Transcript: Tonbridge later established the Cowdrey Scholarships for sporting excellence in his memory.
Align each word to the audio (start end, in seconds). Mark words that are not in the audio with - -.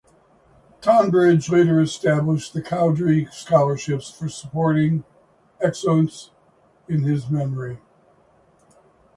Tonbridge 0.81 1.47
later 1.51 1.79
established 1.79 2.53
the 2.55 2.61
Cowdrey 2.63 3.27
Scholarships 3.31 4.09
for 4.09 4.29
sporting 4.29 5.03
excellence 5.61 6.31
in 6.89 7.03
his 7.03 7.29
memory. 7.29 7.77